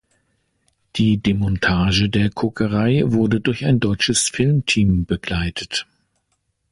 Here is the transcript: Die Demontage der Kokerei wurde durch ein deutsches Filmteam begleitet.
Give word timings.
Die 0.95 1.17
Demontage 1.19 2.09
der 2.09 2.31
Kokerei 2.31 3.03
wurde 3.05 3.39
durch 3.39 3.65
ein 3.65 3.79
deutsches 3.79 4.29
Filmteam 4.29 5.05
begleitet. 5.05 5.85